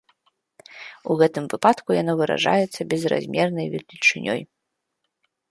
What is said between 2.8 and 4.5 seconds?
безразмернай велічынёй.